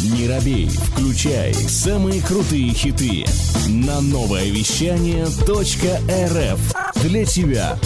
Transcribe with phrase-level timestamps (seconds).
[0.00, 3.24] Не робей, включай самые крутые хиты
[3.68, 7.76] на новое вещание .рф для тебя.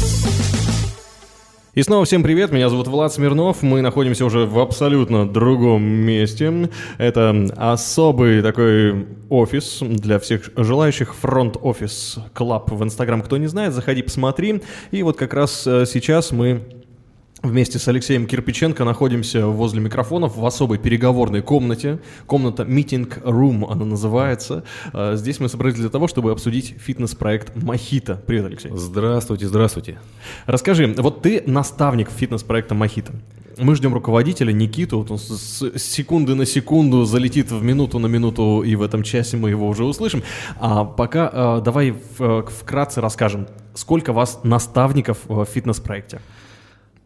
[1.74, 6.68] И снова всем привет, меня зовут Влад Смирнов, мы находимся уже в абсолютно другом месте.
[6.98, 13.22] Это особый такой офис для всех желающих, фронт-офис клаб в Инстаграм.
[13.22, 14.60] Кто не знает, заходи, посмотри.
[14.90, 16.60] И вот как раз э, сейчас мы
[17.42, 21.98] Вместе с Алексеем Кирпиченко находимся возле микрофонов в особой переговорной комнате.
[22.26, 24.62] Комната Meeting Room она называется.
[24.92, 28.22] А, здесь мы собрались для того, чтобы обсудить фитнес-проект Мохито.
[28.28, 28.70] Привет, Алексей.
[28.72, 29.98] Здравствуйте, здравствуйте.
[30.46, 33.12] Расскажи, вот ты наставник фитнес-проекта Мохито.
[33.58, 38.62] Мы ждем руководителя Никиту, вот он с секунды на секунду залетит в минуту на минуту,
[38.62, 40.22] и в этом часе мы его уже услышим.
[40.60, 46.20] А пока а, давай вкратце расскажем, сколько вас наставников в фитнес-проекте?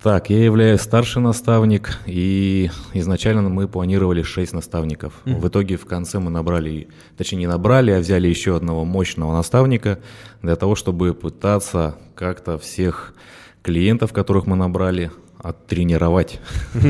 [0.03, 5.15] Так, я являюсь старший наставник, и изначально мы планировали 6 наставников.
[5.25, 5.41] Mm-hmm.
[5.41, 9.99] В итоге в конце мы набрали, точнее не набрали, а взяли еще одного мощного наставника
[10.43, 13.15] для того, чтобы пытаться как-то всех
[13.63, 16.41] клиентов, которых мы набрали, оттренировать.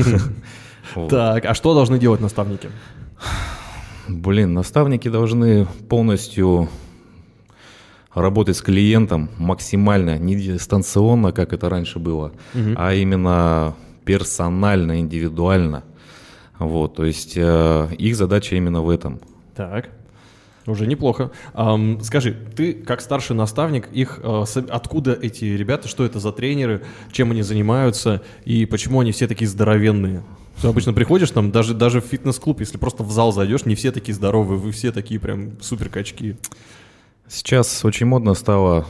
[1.09, 2.69] Так, а что должны делать наставники?
[4.07, 6.69] Блин, наставники должны полностью
[8.21, 12.73] работать с клиентом максимально не дистанционно, как это раньше было, угу.
[12.75, 15.83] а именно персонально, индивидуально.
[16.59, 19.19] Вот, то есть э, их задача именно в этом.
[19.55, 19.89] Так.
[20.65, 21.31] Уже неплохо.
[21.53, 26.83] Um, скажи, ты как старший наставник, их uh, откуда эти ребята, что это за тренеры,
[27.13, 30.23] чем они занимаются и почему они все такие здоровенные?
[30.61, 33.91] Ты обычно приходишь там, даже, даже в фитнес-клуб, если просто в зал зайдешь, не все
[33.91, 36.35] такие здоровые, вы все такие прям супер качки.
[37.29, 38.85] Сейчас очень модно стало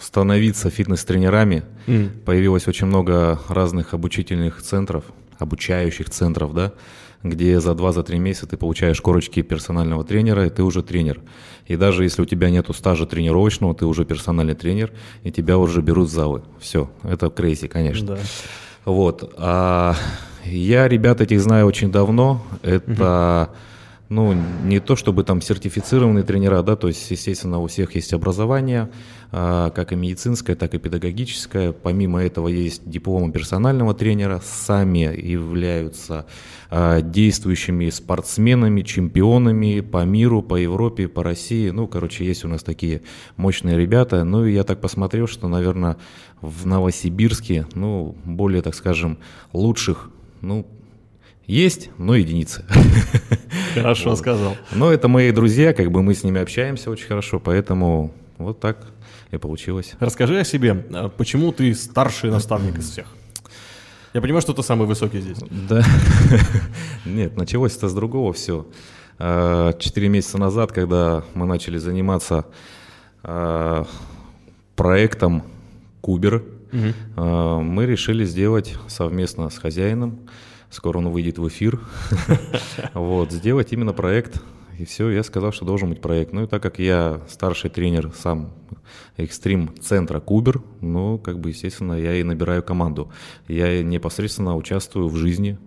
[0.00, 1.64] становиться фитнес-тренерами.
[1.86, 2.20] Mm.
[2.24, 5.04] Появилось очень много разных обучительных центров,
[5.38, 6.72] обучающих центров, да,
[7.22, 11.20] где за 2-3 месяца ты получаешь корочки персонального тренера, и ты уже тренер.
[11.66, 14.92] И даже если у тебя нет стажа тренировочного, ты уже персональный тренер,
[15.24, 16.42] и тебя уже берут в залы.
[16.60, 18.14] Все, это крейзи, конечно.
[18.14, 18.18] Да.
[18.84, 19.34] Вот.
[19.38, 19.96] А
[20.44, 22.42] я ребят этих знаю очень давно.
[22.62, 23.50] Это...
[23.52, 23.56] Mm-hmm
[24.08, 28.88] ну, не то чтобы там сертифицированные тренера, да, то есть, естественно, у всех есть образование,
[29.32, 31.72] а, как и медицинское, так и педагогическое.
[31.72, 36.26] Помимо этого есть дипломы персонального тренера, сами являются
[36.70, 41.70] а, действующими спортсменами, чемпионами по миру, по Европе, по России.
[41.70, 43.02] Ну, короче, есть у нас такие
[43.36, 44.22] мощные ребята.
[44.22, 45.96] Ну, и я так посмотрел, что, наверное,
[46.40, 49.18] в Новосибирске, ну, более, так скажем,
[49.52, 50.10] лучших,
[50.42, 50.64] ну,
[51.46, 52.64] есть, но единицы.
[53.74, 54.18] Хорошо вот.
[54.18, 54.56] сказал.
[54.72, 58.78] Но это мои друзья, как бы мы с ними общаемся очень хорошо, поэтому вот так
[59.30, 59.94] и получилось.
[60.00, 60.86] Расскажи о себе.
[60.92, 63.06] А почему ты старший наставник из всех?
[64.12, 65.38] Я понимаю, что ты самый высокий здесь.
[65.68, 65.84] Да.
[67.04, 68.66] Нет, началось это с другого все.
[69.18, 72.46] А, четыре месяца назад, когда мы начали заниматься
[73.22, 73.86] а,
[74.74, 75.44] проектом
[76.00, 77.62] Кубер, угу.
[77.62, 80.20] мы решили сделать совместно с хозяином
[80.70, 81.80] скоро он выйдет в эфир,
[82.94, 84.42] вот, сделать именно проект.
[84.78, 86.32] И все, я сказал, что должен быть проект.
[86.34, 88.52] Ну и так как я старший тренер сам
[89.16, 93.10] экстрим-центра Кубер, ну, как бы, естественно, я и набираю команду.
[93.48, 95.58] Я непосредственно участвую в жизни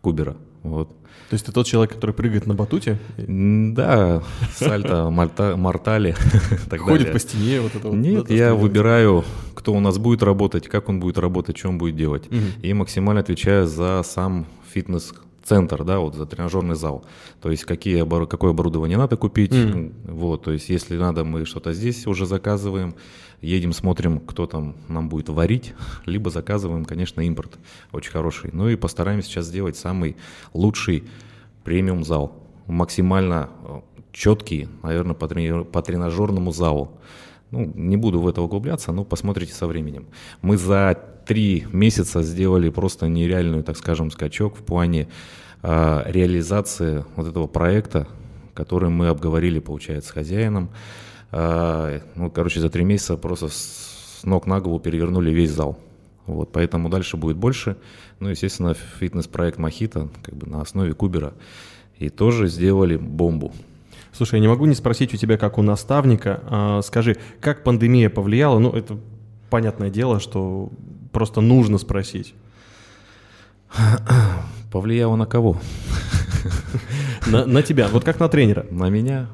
[0.00, 0.36] Кубера.
[0.62, 0.88] Вот.
[1.28, 2.98] То есть ты тот человек, который прыгает на батуте?
[3.16, 4.22] Да,
[4.54, 6.14] сальто, мортали.
[6.78, 9.24] Ходит по стене вот это Нет, я выбираю,
[9.66, 12.28] кто у нас будет работать, как он будет работать, что он будет делать.
[12.28, 12.62] Угу.
[12.62, 15.12] И максимально отвечаю за сам фитнес
[15.42, 17.04] центр, да, вот за тренажерный зал.
[17.42, 20.12] То есть какие, какое оборудование надо купить, mm.
[20.12, 22.94] вот, то есть если надо, мы что-то здесь уже заказываем,
[23.40, 25.74] едем, смотрим, кто там нам будет варить,
[26.06, 27.58] либо заказываем, конечно, импорт
[27.90, 28.50] очень хороший.
[28.52, 30.16] Ну и постараемся сейчас сделать самый
[30.54, 31.02] лучший
[31.64, 33.80] премиум зал, максимально э,
[34.12, 36.92] четкий, наверное, по, трени- по тренажерному залу.
[37.50, 40.06] Ну, не буду в это углубляться, но посмотрите со временем.
[40.42, 45.08] Мы за три месяца сделали просто нереальную, так скажем, скачок в плане
[45.62, 48.08] э, реализации вот этого проекта,
[48.54, 50.70] который мы обговорили, получается, с хозяином.
[51.30, 55.78] Э, ну, короче, за три месяца просто с ног на голову перевернули весь зал.
[56.26, 57.76] Вот, поэтому дальше будет больше.
[58.18, 61.34] Ну, естественно, фитнес-проект Мохито, как бы на основе Кубера.
[61.98, 63.52] И тоже сделали бомбу.
[64.16, 66.40] Слушай, я не могу не спросить у тебя, как у наставника.
[66.46, 68.58] А, скажи, как пандемия повлияла?
[68.58, 68.98] Ну, это
[69.50, 70.70] понятное дело, что
[71.12, 72.34] просто нужно спросить.
[74.72, 75.58] Повлияло на кого?
[77.26, 78.66] На, на тебя, вот как на тренера.
[78.70, 79.26] На меня?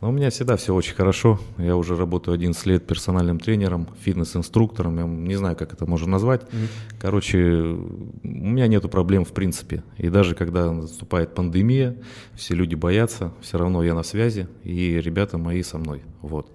[0.00, 1.38] Но у меня всегда все очень хорошо.
[1.58, 4.96] Я уже работаю 11 лет персональным тренером, фитнес-инструктором.
[4.96, 6.42] Я не знаю, как это можно назвать.
[6.42, 6.98] Mm-hmm.
[6.98, 7.78] Короче, у
[8.24, 9.82] меня нету проблем в принципе.
[9.98, 11.96] И даже когда наступает пандемия,
[12.34, 16.02] все люди боятся, все равно я на связи, и ребята мои со мной.
[16.22, 16.50] Вот.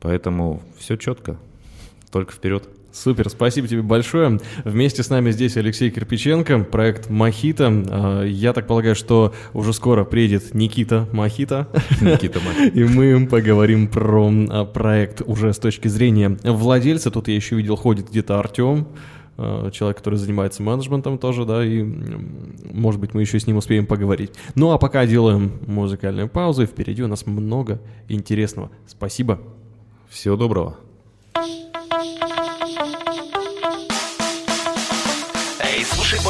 [0.00, 1.38] Поэтому все четко,
[2.10, 2.68] только вперед.
[2.92, 4.38] Супер, спасибо тебе большое.
[4.64, 8.22] Вместе с нами здесь Алексей Кирпиченко, проект Махита.
[8.26, 11.68] Я так полагаю, что уже скоро приедет Никита Махита.
[12.02, 12.78] Никита Махита.
[12.78, 17.10] И мы поговорим про а, проект уже с точки зрения владельца.
[17.10, 18.88] Тут я еще видел, ходит где-то Артем
[19.38, 23.86] а, человек, который занимается менеджментом тоже, да, и, может быть, мы еще с ним успеем
[23.86, 24.32] поговорить.
[24.54, 28.70] Ну, а пока делаем музыкальную паузу, и впереди у нас много интересного.
[28.86, 29.40] Спасибо.
[30.10, 30.76] Всего доброго.
[31.34, 31.61] Слушай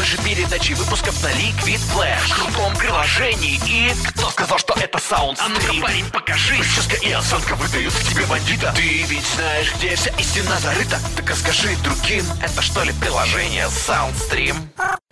[0.02, 2.26] больше передачи выпусков на Liquid Flash.
[2.26, 3.94] В крутом приложении и...
[4.08, 6.56] Кто сказал, что это саунд А ну-ка, парень, покажи.
[6.56, 8.72] Прическа и осанка выдают в тебе бандита.
[8.74, 10.98] Ты ведь знаешь, где вся истина зарыта.
[11.14, 14.56] Так а скажи другим, это что ли приложение Soundstream?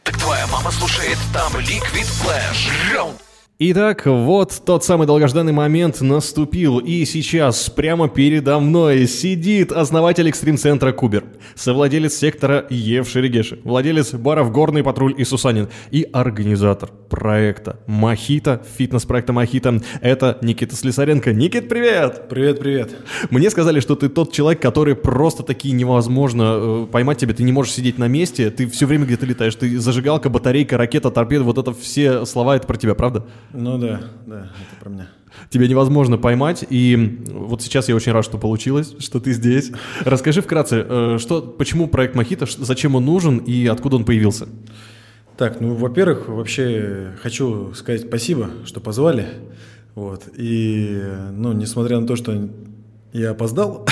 [0.02, 2.72] Так твоя мама слушает там Liquid Flash
[3.62, 10.92] Итак, вот тот самый долгожданный момент наступил, и сейчас прямо передо мной сидит основатель экстрим-центра
[10.92, 11.24] Кубер,
[11.56, 19.34] совладелец сектора Ев Шерегеши, владелец баров Горный патруль и Сусанин и организатор проекта Махита, фитнес-проекта
[19.34, 19.82] Махита.
[20.00, 21.34] Это Никита Слесаренко.
[21.34, 22.30] Никит, привет!
[22.30, 22.96] Привет, привет.
[23.28, 27.52] Мне сказали, что ты тот человек, который просто таки невозможно э, поймать тебя, ты не
[27.52, 31.58] можешь сидеть на месте, ты все время где-то летаешь, ты зажигалка, батарейка, ракета, торпеда, вот
[31.58, 33.26] это все слова, это про тебя, правда?
[33.52, 35.08] Ну да, да, это про меня.
[35.48, 39.72] Тебя невозможно поймать, и вот сейчас я очень рад, что получилось, что ты здесь.
[40.04, 44.48] Расскажи вкратце, э, что, почему проект Мохито, зачем он нужен и откуда он появился?
[45.36, 49.26] Так, ну, во-первых, вообще хочу сказать спасибо, что позвали.
[49.94, 50.24] Вот.
[50.36, 51.02] И,
[51.32, 52.50] ну, несмотря на то, что
[53.12, 53.86] я опоздал,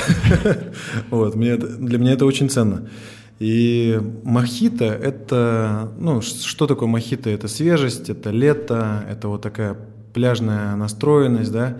[1.11, 2.89] вот, мне, для меня это очень ценно.
[3.39, 7.31] И мохито– это, ну, что такое мохито?
[7.31, 9.77] Это свежесть, это лето, это вот такая
[10.13, 11.79] пляжная настроенность, да.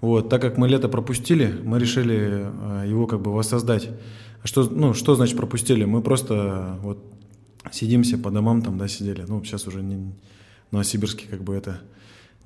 [0.00, 3.90] Вот, так как мы лето пропустили, мы решили э, его как бы воссоздать.
[4.42, 5.84] А что, ну, что значит пропустили?
[5.84, 7.04] Мы просто вот
[7.70, 9.24] сидимся по домам там, да, сидели.
[9.26, 10.12] Ну, сейчас уже не,
[10.70, 11.80] Новосибирске как бы это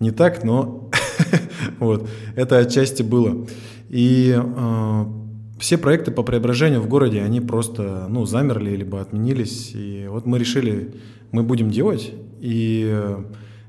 [0.00, 0.90] не так, но
[1.78, 3.46] вот, это отчасти было.
[3.88, 5.04] И э,
[5.58, 9.72] все проекты по преображению в городе, они просто, ну, замерли, либо отменились.
[9.74, 10.94] И вот мы решили,
[11.32, 12.12] мы будем делать.
[12.40, 12.96] И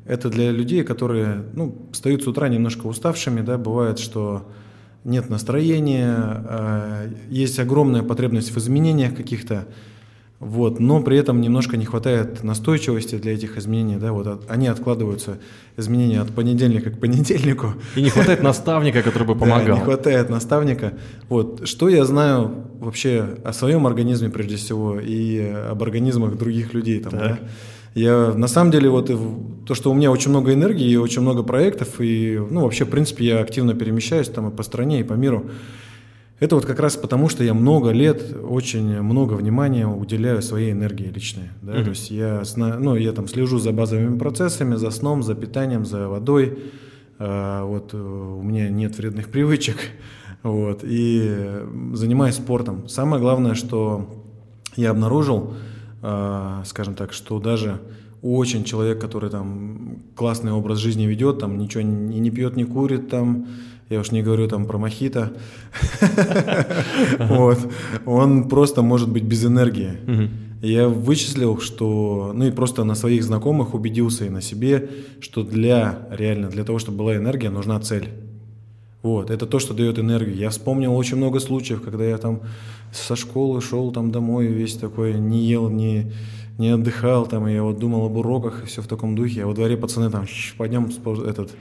[0.05, 4.47] это для людей, которые, ну, встают с утра немножко уставшими, да, бывает, что
[5.03, 9.67] нет настроения, а, есть огромная потребность в изменениях каких-то,
[10.39, 14.67] вот, но при этом немножко не хватает настойчивости для этих изменений, да, вот от, они
[14.67, 15.37] откладываются,
[15.75, 17.73] изменения от понедельника к понедельнику.
[17.97, 19.67] И не хватает наставника, который бы помогал.
[19.67, 20.93] Да, не хватает наставника.
[21.27, 27.01] Вот, что я знаю вообще о своем организме прежде всего и об организмах других людей
[27.01, 27.39] там, да?
[27.95, 29.11] Я на самом деле вот
[29.65, 32.89] то, что у меня очень много энергии и очень много проектов и ну вообще в
[32.89, 35.49] принципе я активно перемещаюсь там и по стране и по миру.
[36.39, 41.07] Это вот как раз потому, что я много лет очень много внимания уделяю своей энергии
[41.07, 41.49] личной.
[41.61, 41.73] Да?
[41.73, 41.83] Mm-hmm.
[41.83, 46.07] То есть я, ну, я там слежу за базовыми процессами, за сном, за питанием, за
[46.07, 46.59] водой.
[47.17, 49.77] А, вот э, у меня нет вредных привычек.
[50.41, 51.61] Вот, и
[51.93, 52.87] занимаюсь спортом.
[52.87, 54.23] Самое главное, что
[54.77, 55.55] я обнаружил,
[56.01, 57.81] а, скажем так, что даже
[58.21, 63.09] очень человек, который там классный образ жизни ведет, там ничего не, не пьет, не курит,
[63.09, 63.47] там
[63.89, 65.33] я уж не говорю там про мохито,
[67.19, 67.57] вот,
[68.05, 69.97] он просто может быть без энергии.
[70.61, 74.89] Я вычислил, что, ну и просто на своих знакомых убедился и на себе,
[75.21, 78.09] что для, реально, для того, чтобы была энергия, нужна цель.
[79.01, 80.35] Вот, это то, что дает энергию.
[80.35, 82.41] Я вспомнил очень много случаев, когда я там
[82.91, 86.11] со школы шел там домой, весь такой, не ел, не,
[86.57, 89.43] не отдыхал, там, и я вот думал об уроках, и все в таком духе.
[89.43, 90.25] А во дворе пацаны там,
[90.57, 90.89] пойдем
[91.25, 91.51] этот,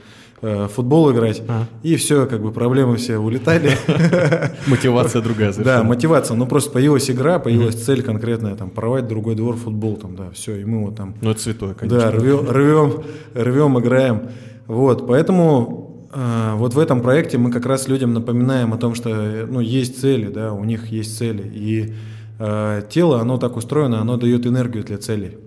[0.41, 1.67] футбол играть, а.
[1.83, 3.73] и все, как бы проблемы все улетали.
[4.67, 9.57] Мотивация другая Да, мотивация, ну просто появилась игра, появилась цель конкретная, там, порвать другой двор
[9.57, 11.15] футбол, там, да, все, и мы вот там...
[11.21, 11.99] Ну это святое, конечно.
[11.99, 13.03] Да, рвем, рвем,
[13.35, 14.23] рвем играем,
[14.67, 19.47] вот, поэтому э, вот в этом проекте мы как раз людям напоминаем о том, что,
[19.49, 21.95] ну, есть цели, да, у них есть цели, и
[22.39, 25.39] э, тело, оно так устроено, оно дает энергию для целей.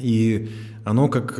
[0.00, 0.48] И
[0.84, 1.38] оно как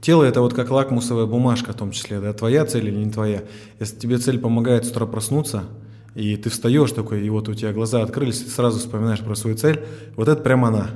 [0.00, 3.42] Тело это вот как лакмусовая бумажка в том числе, да, твоя цель или не твоя.
[3.80, 5.64] Если тебе цель помогает с утра проснуться,
[6.14, 9.56] и ты встаешь такой, и вот у тебя глаза открылись, ты сразу вспоминаешь про свою
[9.56, 9.84] цель,
[10.16, 10.90] вот это прям она.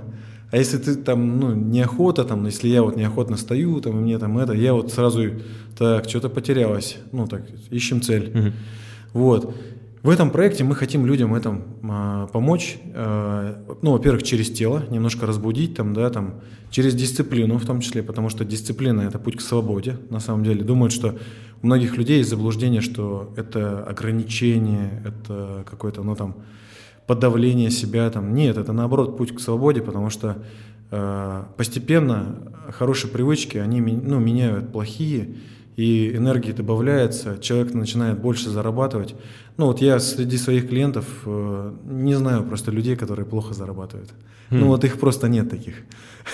[0.51, 4.19] А если ты там, ну, неохота, там, если я вот неохотно стою, там, и мне
[4.19, 5.25] там это, я вот сразу,
[5.79, 8.31] так, что-то потерялось, ну, так, ищем цель.
[8.35, 8.53] Мгм.
[9.13, 9.55] Вот.
[10.03, 15.27] В этом проекте мы хотим людям этом а, помочь, а, ну, во-первых, через тело, немножко
[15.27, 16.41] разбудить, там, да, там,
[16.71, 20.65] через дисциплину в том числе, потому что дисциплина– это путь к свободе, на самом деле.
[20.65, 21.19] Думают, что
[21.63, 26.37] у многих людей есть заблуждение, что это ограничение, это какое-то, ну, там,
[27.07, 28.35] подавление себя, там.
[28.35, 30.39] Нет, это наоборот путь к свободе, потому что
[30.91, 32.37] э, постепенно
[32.71, 35.35] хорошие привычки, они ну, меняют плохие,
[35.81, 39.15] и энергии добавляется, человек начинает больше зарабатывать.
[39.57, 44.11] Ну вот я среди своих клиентов э, не знаю просто людей, которые плохо зарабатывают.
[44.51, 45.75] Ну вот их просто нет таких.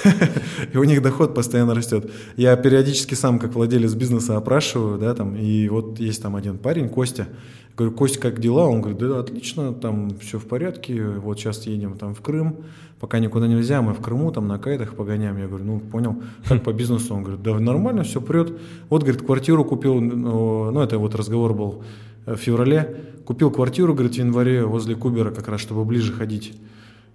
[0.72, 2.10] И у них доход постоянно растет.
[2.36, 6.88] Я периодически сам, как владелец бизнеса, опрашиваю, да, там, и вот есть там один парень,
[6.88, 7.28] Костя.
[7.76, 8.66] Говорю, Костя, как дела?
[8.66, 12.64] Он говорит, да, отлично, там все в порядке, вот сейчас едем там в Крым,
[13.00, 15.36] пока никуда нельзя, мы в Крыму там на кайтах погоняем.
[15.36, 17.14] Я говорю, ну, понял, как по бизнесу?
[17.14, 18.52] Он говорит, да, нормально, все прет.
[18.88, 21.84] Вот, говорит, квартиру купил, ну, ну, это вот разговор был
[22.24, 22.96] в феврале.
[23.26, 26.54] Купил квартиру, говорит, в январе возле Кубера как раз, чтобы ближе ходить.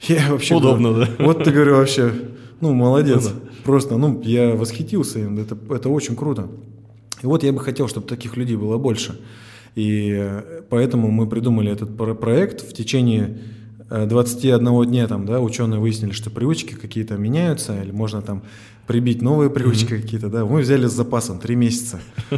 [0.08, 1.26] Я вообще Удобно, говорю, да?
[1.26, 2.12] Вот ты, говорю, вообще,
[2.60, 3.30] ну, молодец.
[3.32, 6.48] Ну Просто, ну, я восхитился им, это, это очень круто.
[7.22, 9.20] И вот я бы хотел, чтобы таких людей было больше.
[9.76, 13.38] И э, поэтому мы придумали этот про- проект в течение
[13.92, 18.42] э, 21 дня там, да, ученые выяснили, что привычки какие-то меняются, или можно там
[18.88, 20.46] прибить новые привычки какие-то, да.
[20.46, 22.00] Мы взяли с запасом три месяца.
[22.30, 22.38] На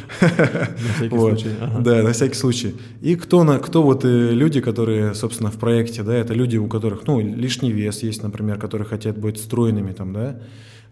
[0.98, 1.50] всякий случай.
[1.80, 2.76] Да, на всякий случай.
[3.02, 6.68] И кто, на, кто вот э, люди, которые, собственно, в проекте, да, это люди, у
[6.68, 10.40] которых, ну, лишний вес есть, например, которые хотят быть стройными там, да,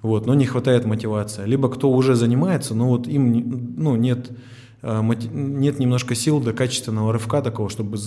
[0.02, 1.46] вот, но не хватает мотивации.
[1.46, 4.32] Либо кто уже занимается, но вот им, ну, нет,
[4.82, 8.00] мати- нет немножко сил до качественного рывка такого, чтобы,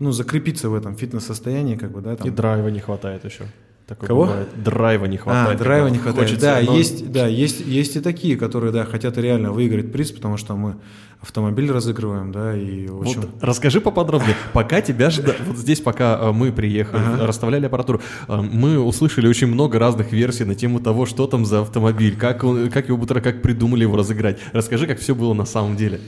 [0.00, 2.26] ну, закрепиться в этом фитнес-состоянии, как бы, да, там.
[2.26, 3.44] И драйва не хватает еще.
[3.86, 4.24] Такое Кого?
[4.24, 4.48] бывает.
[4.64, 5.58] Драйва не А, хватает.
[5.58, 6.28] драйва когда не хватает.
[6.30, 10.10] хочется, да, но- есть, да, есть, есть и такие, которые, да, хотят реально выиграть приз,
[10.10, 10.76] потому что мы
[11.20, 13.20] автомобиль разыгрываем, да, и в общем.
[13.22, 14.36] Вот расскажи поподробнее.
[14.54, 17.26] Пока тебя ждали, вот здесь, пока э, мы приехали, Ага.
[17.26, 21.60] расставляли аппаратуру, э, мы услышали очень много разных версий на тему того, что там за
[21.60, 24.38] автомобиль, как, он, как его будто как придумали его разыграть.
[24.52, 26.00] Расскажи, как все было на самом деле.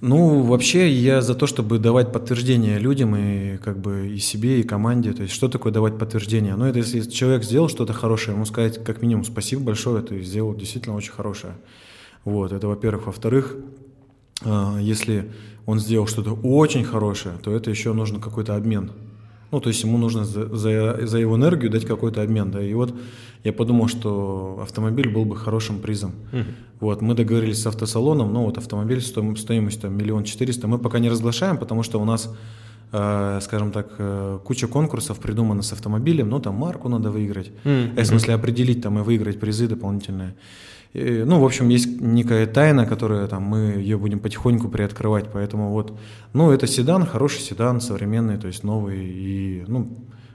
[0.00, 4.62] Ну, вообще, я за то, чтобы давать подтверждение людям и как бы и себе, и
[4.62, 5.12] команде.
[5.12, 6.56] То есть, что такое давать подтверждение?
[6.56, 10.54] Ну, это если человек сделал что-то хорошее, ему сказать как минимум спасибо большое, ты сделал
[10.54, 11.54] действительно очень хорошее.
[12.24, 13.06] Вот, это во-первых.
[13.06, 13.56] Во-вторых,
[14.42, 15.30] а, если
[15.66, 18.92] он сделал что-то очень хорошее, то это еще нужно какой-то обмен.
[19.50, 22.62] Ну, то есть ему нужно за, за, за его энергию дать какой-то обмен, да.
[22.62, 22.94] И вот
[23.44, 26.12] я подумал, что автомобиль был бы хорошим призом.
[26.80, 30.66] Вот, мы договорились с автосалоном, но вот автомобиль стоим- стоимостью там, миллион четыреста.
[30.66, 32.34] Мы пока не разглашаем, потому что у нас,
[32.92, 38.02] э, скажем так, э, куча конкурсов придумана с автомобилем, ну, там марку надо выиграть, э,
[38.02, 40.34] в смысле определить там и выиграть призы дополнительные.
[40.94, 45.70] И, ну, в общем, есть некая тайна, которая там мы ее будем потихоньку приоткрывать, поэтому
[45.70, 45.92] вот,
[46.32, 49.86] ну, это седан, хороший седан, современный, то есть новый, и, ну,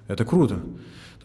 [0.07, 0.59] это круто.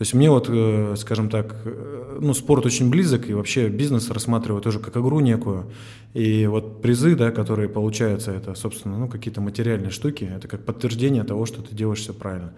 [0.01, 4.09] То есть мне вот, э, скажем так, э, ну, спорт очень близок, и вообще бизнес
[4.09, 5.67] рассматриваю тоже как игру некую.
[6.15, 11.23] И вот призы, да, которые получаются, это, собственно, ну, какие-то материальные штуки, это как подтверждение
[11.23, 12.55] того, что ты делаешь все правильно.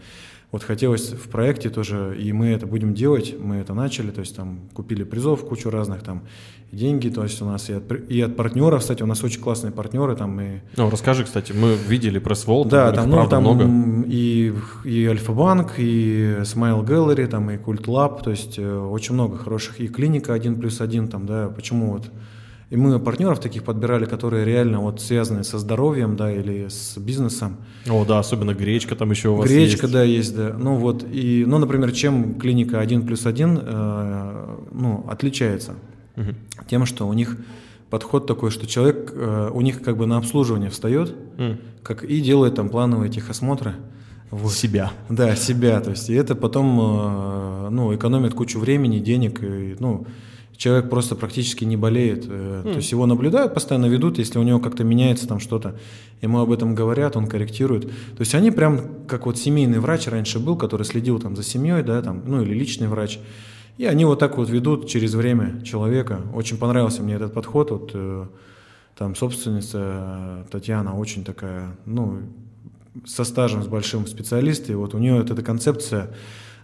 [0.53, 4.37] Вот хотелось в проекте тоже, и мы это будем делать, мы это начали, то есть
[4.37, 6.25] там купили призов кучу разных там,
[6.71, 9.73] деньги, то есть у нас и от, и от партнеров, кстати, у нас очень классные
[9.73, 14.05] партнеры там, и Ну, расскажи, кстати, мы видели пресс-волт, да, их там, ну, там много.
[14.07, 14.53] и,
[14.85, 19.81] и Альфа-банк, и Smile Gallery, там, и Культ Лаб, то есть э, очень много хороших,
[19.81, 22.11] и клиника 1 плюс 1, там, да, почему вот.
[22.73, 27.59] И мы партнеров таких подбирали, которые реально вот связаны со здоровьем, да, или с бизнесом.
[27.87, 29.93] О, да, особенно гречка там еще у вас Гречка, есть.
[29.93, 30.57] да, есть, да.
[30.59, 35.75] Ну вот, и, ну, например, чем клиника 1 плюс 1, э, ну, отличается?
[36.17, 36.35] Мгм.
[36.67, 37.37] Тем, что у них
[37.91, 41.59] подход такой, что человек, э, у них как бы на обслуживание встает, М.
[41.83, 43.75] как и делает там плановые техосмотры.
[44.31, 44.51] Вот.
[44.51, 44.93] Себя.
[45.11, 50.07] Да, себя, то есть, и это потом, э, ну, экономит кучу времени, денег, и, ну,
[50.63, 54.61] человек просто практически не болеет, э, то есть его наблюдают, постоянно ведут, если у него
[54.61, 55.75] как-то меняется там что-то,
[56.21, 60.39] ему об этом говорят, он корректирует, то есть они прям, как вот семейный врач раньше
[60.39, 63.19] был, который следил там за семьей, да, там, ну, или личный врач,
[63.77, 67.91] и они вот так вот ведут через время человека, очень понравился мне этот подход, вот,
[67.95, 68.27] э,
[68.97, 72.21] там собственница э, Татьяна очень такая, ну,
[73.05, 76.15] со стажем, с большим специалист, и вот у нее вот эта концепция,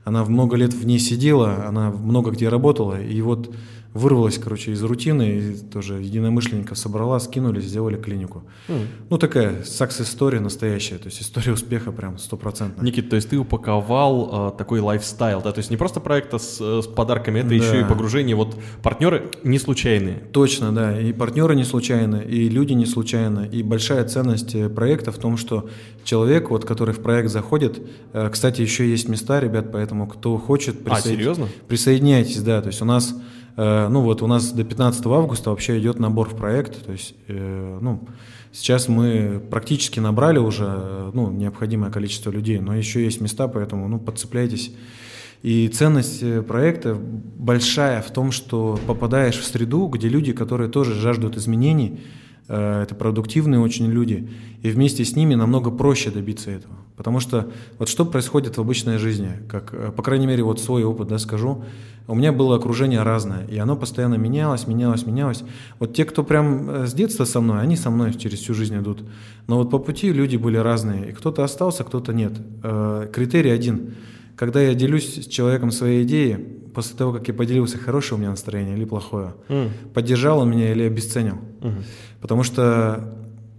[0.04, 3.52] она много лет в ней сидела, она много где работала, и вот
[3.94, 8.44] вырвалась, короче, из рутины, и тоже единомышленников собрала, скинули, сделали клинику.
[8.68, 8.86] Mm.
[9.08, 12.84] Ну, такая сакс-история настоящая, то есть история успеха прям стопроцентная.
[12.84, 16.38] Никит, то есть ты упаковал э, такой лайфстайл, да, то есть не просто проект а
[16.38, 17.54] с, с подарками, это да.
[17.54, 20.22] еще и погружение, вот партнеры не случайные.
[20.32, 25.12] Точно, да, и партнеры не случайны, и люди не случайны, и большая ценность э, проекта
[25.12, 25.68] в том, что
[26.04, 27.80] человек, вот, который в проект заходит,
[28.12, 31.06] э, кстати, еще есть места, ребят, поэтому кто хочет, присоед...
[31.06, 31.48] а, серьезно?
[31.68, 35.80] присоединяйтесь, да, то есть у нас Э, ну вот у нас до 15 августа вообще
[35.80, 38.06] идет набор в проект, то есть, э, ну,
[38.52, 43.88] сейчас мы практически набрали уже, э, ну, необходимое количество людей, но еще есть места, поэтому,
[43.88, 44.72] ну, подцепляйтесь.
[45.42, 51.36] И ценность проекта большая в том, что попадаешь в среду, где люди, которые тоже жаждут
[51.36, 52.00] изменений,
[52.48, 54.28] это продуктивные очень люди,
[54.62, 56.74] и вместе с ними намного проще добиться этого.
[56.96, 61.08] Потому что вот что происходит в обычной жизни, как, по крайней мере, вот свой опыт
[61.08, 61.62] да, скажу,
[62.08, 65.44] у меня было окружение разное, и оно постоянно менялось, менялось, менялось.
[65.78, 68.76] Вот те, кто прям э, с детства со мной, они со мной через всю жизнь
[68.78, 69.04] идут.
[69.46, 72.32] Но вот по пути люди были разные, и кто-то остался, кто-то нет.
[72.62, 73.94] Э, критерий один.
[74.36, 78.30] Когда я делюсь с человеком своей идеей, после того, как я поделился, хорошее у меня
[78.30, 79.70] настроение или плохое, mm.
[79.94, 81.36] поддержал он меня или обесценил.
[81.60, 81.84] Mm-hmm.
[82.20, 83.14] Потому что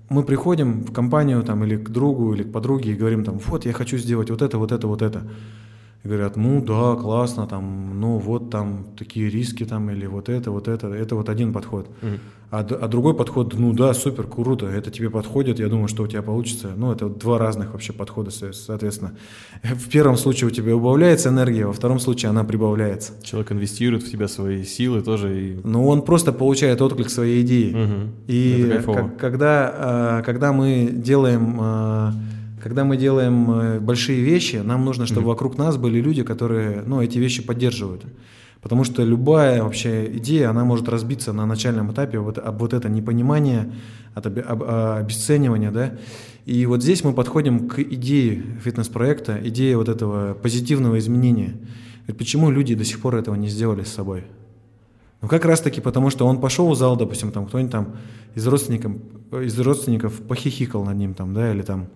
[0.10, 3.66] мы приходим в компанию там, или к другу, или к подруге и говорим там, вот
[3.66, 5.24] я хочу сделать вот это, вот это, вот это.
[6.04, 10.52] И говорят, ну да, классно, там, ну вот там такие риски там, или вот это,
[10.52, 11.90] вот это, это вот один подход.
[12.02, 12.20] Mm-hmm.
[12.52, 16.08] А, а другой подход, ну да, супер, круто, это тебе подходит, я думаю, что у
[16.08, 16.72] тебя получится.
[16.76, 19.16] Ну, это два разных вообще подхода, соответственно.
[19.62, 23.14] В первом случае у тебя убавляется энергия, во втором случае она прибавляется.
[23.24, 25.40] Человек инвестирует в тебя свои силы тоже.
[25.40, 25.60] И...
[25.64, 27.72] Ну, он просто получает отклик своей идеи.
[27.72, 28.10] Угу.
[28.28, 28.82] И
[29.20, 32.14] когда, а, когда мы делаем а,
[32.62, 35.26] когда мы делаем э, большие вещи, нам нужно, чтобы mm-hmm.
[35.28, 38.04] вокруг нас были люди, которые ну, эти вещи поддерживают.
[38.62, 42.90] Потому что любая вообще идея, она может разбиться на начальном этапе вот, об вот это
[42.90, 43.72] непонимание,
[44.14, 45.94] от об, об, а, обесценивания, да.
[46.46, 51.56] И вот здесь мы подходим к идее фитнес-проекта, идее вот этого позитивного изменения.
[52.08, 54.24] Ведь почему люди до сих пор этого не сделали с собой?
[55.22, 57.96] Ну, как раз таки потому, что он пошел в зал, допустим, там кто-нибудь там
[58.36, 58.94] из родственников,
[59.32, 61.88] из родственников похихикал над ним там, да, или там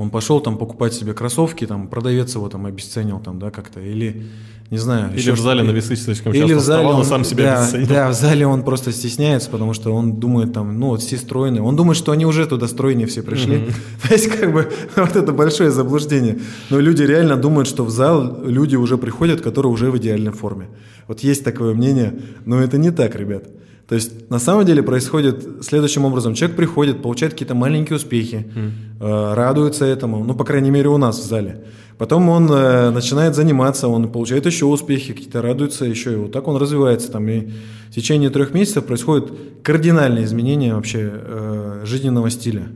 [0.00, 4.26] он пошел там покупать себе кроссовки, там продавец его там обесценил там, да, как-то, или,
[4.70, 5.14] не знаю.
[5.14, 7.86] Или в зале на весы слишком или в зале вставал, он, сам себя да, обесценил.
[7.86, 11.60] Да, в зале он просто стесняется, потому что он думает там, ну вот все стройные.
[11.60, 13.56] Он думает, что они уже туда стройные все пришли.
[13.56, 13.74] Mm-hmm.
[14.08, 16.38] То есть как бы вот это большое заблуждение.
[16.70, 20.68] Но люди реально думают, что в зал люди уже приходят, которые уже в идеальной форме.
[21.08, 23.44] Вот есть такое мнение, но это не так, ребят.
[23.90, 26.34] То есть на самом деле происходит следующим образом.
[26.34, 28.70] Человек приходит, получает какие-то маленькие успехи, mm.
[29.00, 31.64] э, радуется этому, ну, по крайней мере, у нас в зале.
[31.98, 36.46] Потом он э, начинает заниматься, он получает еще успехи, какие-то радуются еще, и вот так
[36.46, 37.10] он развивается.
[37.10, 37.48] Там, и
[37.90, 39.32] в течение трех месяцев происходит
[39.64, 42.68] кардинальное изменение вообще э, жизненного стиля.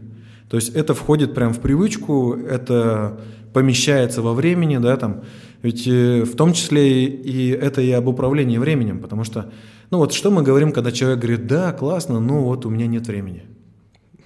[0.50, 3.20] То есть это входит прям в привычку, это
[3.52, 5.22] помещается во времени, да, там.
[5.62, 9.52] Ведь э, в том числе и это и об управлении временем, потому что
[9.94, 13.06] ну вот что мы говорим, когда человек говорит, да, классно, но вот у меня нет
[13.06, 13.44] времени.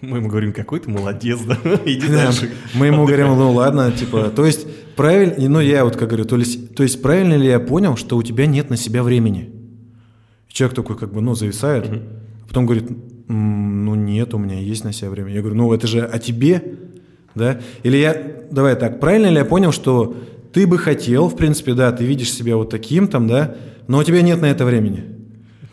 [0.00, 2.50] Мы ему говорим, какой ты молодец, да, иди да, дальше.
[2.74, 6.36] Мы ему говорим, ну ладно, типа, то есть правильно, ну я вот как говорю, то
[6.36, 9.50] есть, то есть правильно ли я понял, что у тебя нет на себя времени?
[10.48, 11.96] человек такой как бы, ну, зависает, угу.
[11.96, 12.88] а потом говорит,
[13.28, 15.32] ну нет, у меня есть на себя время.
[15.32, 16.62] Я говорю, ну это же о тебе,
[17.34, 17.60] да?
[17.82, 18.16] Или я,
[18.50, 20.16] давай так, правильно ли я понял, что
[20.52, 23.54] ты бы хотел, в принципе, да, ты видишь себя вот таким там, да,
[23.86, 25.17] но у тебя нет на это времени.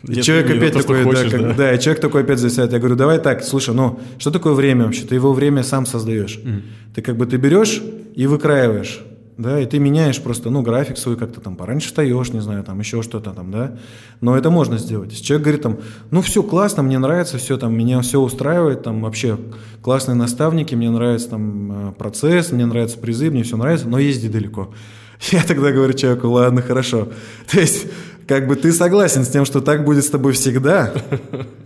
[0.02, 1.54] И человек опять такой, хочешь, да, как, да.
[1.54, 2.72] да, и человек такой опять зависает.
[2.72, 5.04] Я говорю, давай так, слушай, ну, что такое время вообще?
[5.04, 6.38] Ты его время сам создаешь.
[6.42, 6.62] Mm.
[6.94, 7.82] Ты как бы ты берешь
[8.14, 9.00] и выкраиваешь,
[9.36, 12.78] да, и ты меняешь просто, ну, график свой как-то там, пораньше встаешь, не знаю, там
[12.78, 13.76] еще что-то там, да,
[14.20, 15.12] но это можно сделать.
[15.12, 15.78] Если человек говорит там,
[16.10, 19.38] ну, все классно, мне нравится все, там, меня все устраивает, там, вообще
[19.82, 24.28] классные наставники, мне нравится там э, процесс, мне нравится призыв, мне все нравится, но езди
[24.28, 24.72] далеко.
[25.32, 27.08] Я тогда говорю человеку, ладно, хорошо.
[27.50, 27.86] То есть
[28.26, 30.92] как бы ты согласен с тем, что так будет с тобой всегда,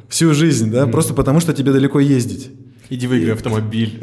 [0.08, 2.50] всю жизнь, да, просто потому что тебе далеко ездить.
[2.90, 4.00] Иди выиграй автомобиль.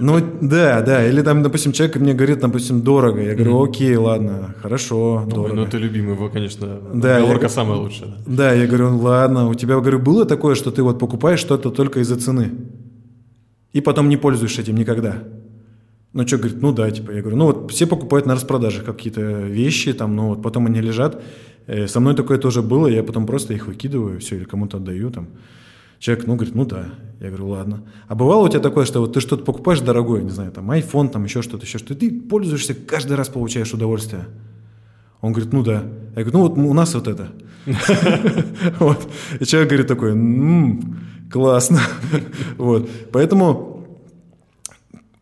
[0.00, 1.06] Ну, да, да.
[1.06, 3.22] Или там, допустим, человек мне говорит, допустим, дорого.
[3.22, 5.54] Я говорю, окей, ладно, хорошо, ну, дорого.
[5.54, 6.80] Ну, это любимый его, конечно.
[6.92, 8.08] Да, Оговорка самая лучшая.
[8.08, 8.16] Да.
[8.26, 12.00] да, я говорю, ладно, у тебя, говорю, было такое, что ты вот покупаешь что-то только
[12.00, 12.50] из-за цены?
[13.72, 15.22] И потом не пользуешься этим никогда?
[16.12, 19.20] Ну, что, говорит, ну да, типа, я говорю, ну вот все покупают на распродажах какие-то
[19.20, 21.22] вещи, там, ну вот потом они лежат.
[21.66, 25.10] Э, со мной такое тоже было, я потом просто их выкидываю, все, или кому-то отдаю,
[25.10, 25.28] там.
[25.98, 26.86] Человек, ну, говорит, ну да.
[27.20, 27.82] Я говорю, ладно.
[28.08, 31.08] А бывало у тебя такое, что вот ты что-то покупаешь дорогое, не знаю, там, iPhone,
[31.08, 34.26] там, еще что-то, еще что-то, ты пользуешься, каждый раз получаешь удовольствие.
[35.20, 35.84] Он говорит, ну да.
[36.16, 37.28] Я говорю, ну вот у нас вот это.
[39.40, 40.98] И человек говорит такой, «М,
[41.32, 41.80] классно.
[42.58, 42.90] Вот.
[43.10, 43.73] Поэтому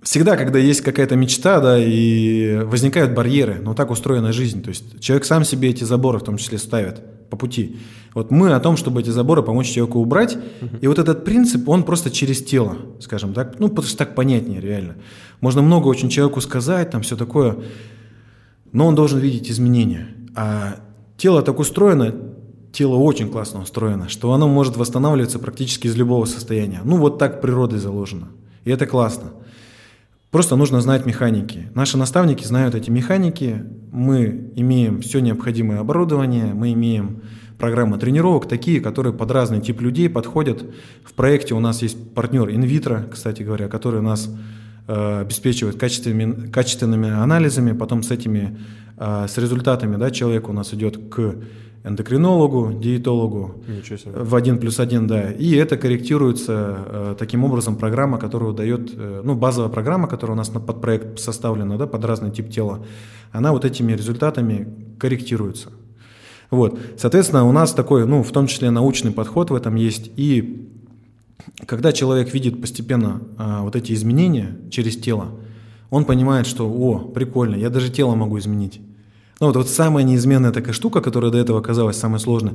[0.03, 4.63] всегда, когда есть какая-то мечта, да, и возникают барьеры, но так устроена жизнь.
[4.63, 7.79] То есть человек сам себе эти заборы в том числе ставит по пути.
[8.15, 10.37] Вот мы о том, чтобы эти заборы помочь человеку убрать,
[10.83, 14.61] и вот этот принцип, он просто через тело, скажем так, ну, потому что так понятнее
[14.61, 14.97] реально.
[15.41, 17.57] Можно много очень человеку сказать, там все такое,
[18.73, 20.09] но он должен видеть изменения.
[20.35, 20.77] А
[21.17, 22.15] тело так устроено,
[22.71, 26.81] тело очень классно устроено, что оно может восстанавливаться практически из любого состояния.
[26.85, 28.29] Ну, вот так природой заложено.
[28.65, 29.31] И это классно.
[30.33, 31.69] Просто нужно знать механики.
[31.75, 33.67] Наши наставники знают эти механики.
[33.93, 37.21] Мы имеем все необходимое оборудование, мы имеем
[37.59, 40.65] программы тренировок, такие, которые под разный тип людей подходят.
[41.05, 44.35] В проекте у нас есть партнер инвитро, кстати говоря, который нас
[44.87, 48.59] э, обеспечивает качественными, качественными анализами, потом с этими,
[48.97, 51.37] э, с результатами да, человек у нас идет к
[51.85, 53.63] эндокринологу, диетологу
[54.07, 55.33] в один плюс один, да.
[55.33, 60.53] И это корректируется э, таким образом программа, которую дает, ну, базовая программа, которая у нас
[60.53, 62.85] на, под проект составлена, да, под разный тип тела,
[63.33, 64.69] она вот этими результатами
[64.99, 65.71] корректируется.
[66.53, 70.11] Вот, соответственно, у нас такой, ну, в том числе научный подход в этом есть.
[70.17, 70.72] И
[71.67, 75.31] когда человек видит постепенно а, вот эти изменения через тело,
[75.91, 78.81] он понимает, что, о, прикольно, я даже тело могу изменить.
[79.41, 82.53] Ну, вот, вот самая неизменная такая штука, которая до этого казалась самой сложной.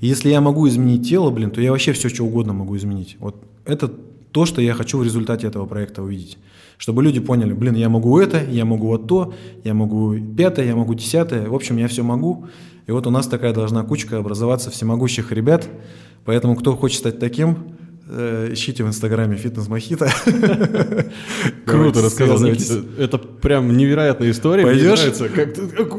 [0.00, 3.16] И Если я могу изменить тело, блин, то я вообще все, что угодно могу изменить.
[3.20, 3.92] Вот это
[4.32, 6.38] то, что я хочу в результате этого проекта увидеть.
[6.78, 10.76] Чтобы люди поняли, блин, я могу это, я могу вот то, я могу пятое, я
[10.76, 11.46] могу десятое.
[11.46, 12.46] В общем, я все могу.
[12.86, 15.68] И вот у нас такая должна кучка образоваться всемогущих ребят.
[16.24, 17.76] Поэтому, кто хочет стать таким,
[18.10, 20.10] ищите в Инстаграме фитнес Мохито.
[21.64, 22.42] Круто рассказал.
[22.98, 24.64] Это прям невероятная история.
[24.64, 25.00] Пойдешь?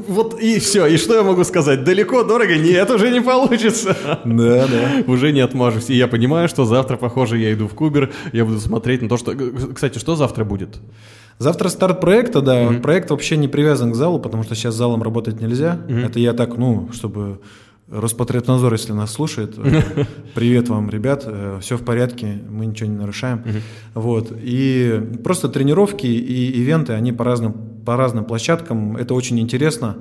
[0.08, 0.86] вот и все.
[0.88, 1.84] И что я могу сказать?
[1.84, 2.56] Далеко, дорого?
[2.58, 3.98] Нет, уже не получится.
[4.26, 5.04] Да, да.
[5.08, 5.90] Уже не отмажусь.
[5.90, 9.18] И я понимаю, что завтра, похоже, я иду в Кубер, я буду смотреть на то,
[9.18, 9.36] что...
[9.74, 10.80] Кстати, что завтра будет?
[11.40, 12.72] Завтра старт проекта, да.
[12.84, 15.80] Проект вообще не привязан к залу, потому что сейчас залом работать нельзя.
[15.88, 17.40] Это я так, ну, чтобы
[17.92, 19.82] Роспотребнадзор, если нас слушает, э,
[20.36, 21.28] привет вам, ребят,
[21.62, 23.44] все в порядке, мы ничего не нарушаем.
[23.94, 24.32] Вот.
[24.42, 27.54] И просто тренировки и ивенты, они по разным,
[27.86, 29.98] по разным площадкам, это очень интересно.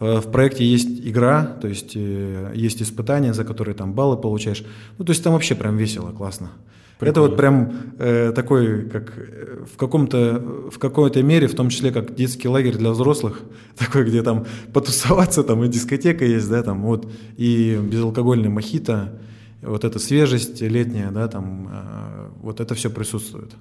[0.00, 4.64] Э, В проекте есть игра, то есть э, есть испытания, за которые там баллы получаешь.
[4.98, 6.50] Ну, то есть там вообще прям весело, классно.
[7.02, 11.90] Это вот прям э, такой, как э, в каком-то, в какой-то мере, в том числе
[11.90, 13.42] как детский лагерь для взрослых,
[13.76, 19.18] такой, где там потусоваться, там и дискотека есть, да, там вот, и безалкогольный мохито,
[19.62, 23.52] вот эта свежесть летняя, да, там, э, вот это все присутствует.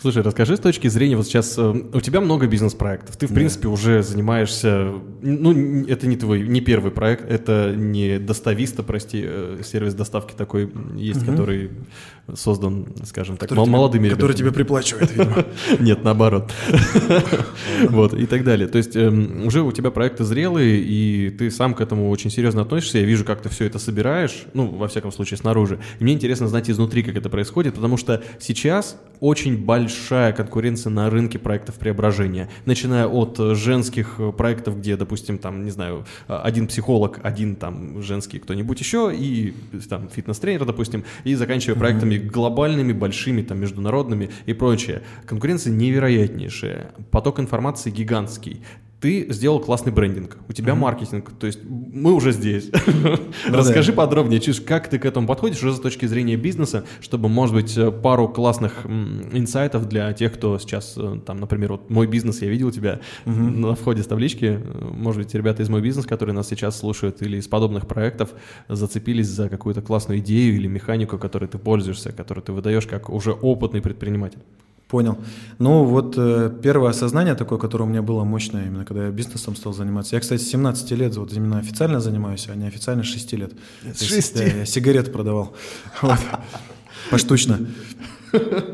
[0.00, 3.68] Слушай, расскажи с точки зрения, вот сейчас э, у тебя много бизнес-проектов, ты, в принципе,
[3.68, 4.92] уже занимаешься,
[5.22, 10.70] ну, это не твой, не первый проект, это не достависта, прости, э, сервис доставки такой
[10.96, 11.70] есть, который
[12.34, 14.38] создан, скажем так, тебе- молодыми Который ребятами.
[14.48, 15.44] тебе приплачивает, видимо.
[15.80, 16.50] Нет, наоборот.
[17.88, 18.68] Вот, и так далее.
[18.68, 22.62] То есть эм, уже у тебя проекты зрелые, и ты сам к этому очень серьезно
[22.62, 22.98] относишься.
[22.98, 25.78] Я вижу, как ты все это собираешь, ну, во всяком случае, снаружи.
[25.98, 31.10] И мне интересно знать изнутри, как это происходит, потому что сейчас очень большая конкуренция на
[31.10, 32.48] рынке проектов преображения.
[32.64, 37.56] Начиная от э, женских э, проектов, где, допустим, там, не знаю, э, один психолог, один
[37.56, 39.52] там женский кто-нибудь еще, и
[39.88, 45.02] там фитнес-тренер, допустим, и заканчивая проектами глобальными, большими, там, международными и прочее.
[45.26, 48.62] Конкуренция невероятнейшая, поток информации гигантский.
[49.00, 52.70] Ты сделал классный брендинг, у тебя маркетинг, то есть мы уже здесь.
[53.46, 57.54] Расскажи подробнее, чиж, как ты к этому подходишь уже с точки зрения бизнеса, чтобы, может
[57.54, 62.40] быть, э, пару классных инсайтов для тех, кто сейчас, э, там, например, вот мой бизнес,
[62.40, 66.48] я видел тебя на входе с таблички, может быть, ребята из мой бизнес, которые нас
[66.48, 68.30] сейчас слушают, или из подобных проектов,
[68.68, 73.32] зацепились за какую-то классную идею или механику, которой ты пользуешься, которую ты выдаешь как уже
[73.32, 74.40] опытный предприниматель.
[74.94, 75.18] Понял.
[75.58, 79.56] Ну, вот э, первое осознание такое, которое у меня было мощное, именно когда я бизнесом
[79.56, 80.14] стал заниматься.
[80.14, 83.52] Я, кстати, с 17 лет вот именно официально занимаюсь, а не официально с 6 лет.
[83.92, 84.38] С То есть, шести?
[84.38, 85.52] да, я сигарет продавал.
[86.00, 86.18] Вот.
[87.10, 87.58] Поштучно.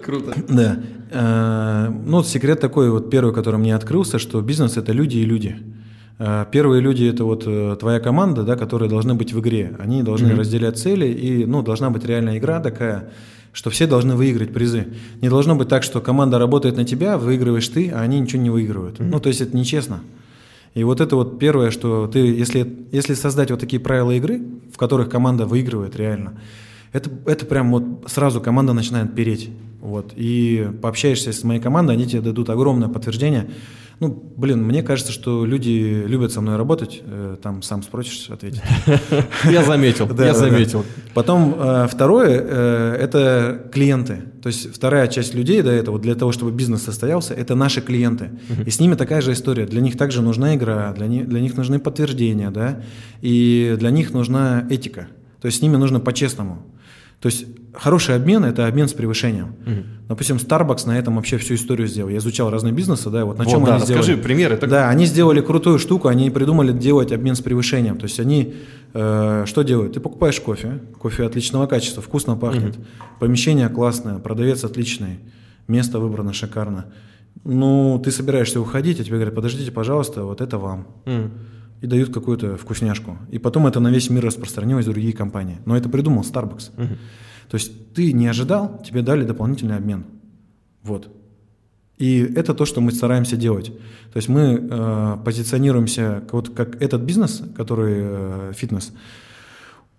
[0.05, 0.35] Круто.
[0.47, 0.79] Да.
[1.11, 5.25] Э, Ну, вот секрет такой, вот первый, который мне открылся, что бизнес– это люди и
[5.25, 5.57] люди.
[6.19, 9.75] Э, Первые люди– это вот э, твоя команда, да, которые должны быть в игре.
[9.79, 13.09] Они должны разделять цели, и ну, должна быть реальная игра такая,
[13.53, 14.89] что все должны выиграть призы.
[15.21, 18.51] Не должно быть так, что команда работает на тебя, выигрываешь ты, а они ничего не
[18.51, 18.99] выигрывают.
[18.99, 20.01] Ну, то есть это нечестно.
[20.75, 24.41] И вот это вот первое, что ты, если, если создать вот такие правила игры,
[24.73, 26.35] в которых команда выигрывает реально,
[26.93, 29.51] это, это прям вот сразу команда начинает переть.
[29.81, 30.13] Вот.
[30.15, 33.51] И пообщаешься с моей командой, они тебе дадут огромное подтверждение.
[34.01, 37.03] Ну, блин, мне кажется, что люди любят со мной работать.
[37.05, 38.63] Э, там сам спросишь ответить.
[39.45, 40.87] Я заметил, я заметил.
[41.13, 44.23] Потом э, второе э, это клиенты.
[44.43, 47.83] То есть вторая часть людей, да, это вот для того, чтобы бизнес состоялся, это наши
[47.83, 48.31] клиенты.
[48.65, 49.67] И с ними такая же история.
[49.67, 52.83] Для них также нужна игра, для них нужны подтверждения, да,
[53.21, 55.09] и для них нужна этика.
[55.43, 56.63] То есть с ними нужно по-честному.
[57.21, 59.55] То есть хороший обмен– это обмен с превышением.
[60.09, 62.09] Допустим, Starbucks на этом вообще всю историю сделал.
[62.11, 64.23] Я изучал разные бизнесы, да, вот на Вот, чем да, они расскажи сделали.
[64.23, 64.57] примеры.
[64.57, 67.97] Так- Да, они сделали крутую штуку, они придумали делать обмен с превышением.
[67.97, 68.55] То есть они
[68.93, 69.93] э, что делают?
[69.93, 72.77] Ты покупаешь кофе, кофе отличного качества, вкусно пахнет,
[73.21, 75.21] помещение классное, продавец отличный,
[75.69, 76.87] место выбрано шикарно.
[77.45, 80.89] Ну, ты собираешься уходить, а тебе говорят, подождите, пожалуйста, вот это вам.
[81.07, 81.31] М.
[81.81, 83.17] И дают какую-то вкусняшку.
[83.31, 85.59] И потом это на весь мир распространилось в другие компании.
[85.65, 86.73] Но это придумал Starbucks.
[87.51, 90.05] То есть ты не ожидал, тебе дали дополнительный обмен.
[90.83, 91.09] Вот.
[91.99, 93.73] И это то, что мы стараемся делать.
[94.13, 98.93] То есть мы э, позиционируемся вот как этот бизнес, который э, фитнес,